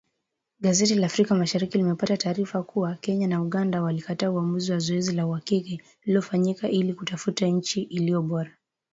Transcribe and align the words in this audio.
Gazeti 0.59 0.95
la 0.95 1.05
Afrika 1.05 1.35
Mashariki 1.35 1.77
limepata 1.77 2.17
taarifa 2.17 2.63
kuwa, 2.63 2.95
Kenya 2.95 3.27
na 3.27 3.41
Uganda 3.41 3.81
walikataa 3.81 4.29
uamuzi 4.31 4.71
wa 4.71 4.79
zoezi 4.79 5.11
la 5.15 5.27
uhakiki 5.27 5.81
lililofanyika 6.05 6.69
ili 6.69 6.93
kutafuta 6.93 7.45
nchi 7.47 7.81
iliyo 7.81 8.21
bora 8.21 8.51